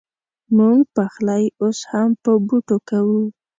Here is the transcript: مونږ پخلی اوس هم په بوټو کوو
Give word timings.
مونږ 0.57 0.79
پخلی 0.95 1.45
اوس 1.61 1.79
هم 1.91 2.09
په 2.23 2.31
بوټو 2.47 2.77
کوو 2.89 3.21